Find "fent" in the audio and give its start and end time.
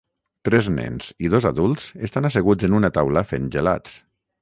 3.35-3.51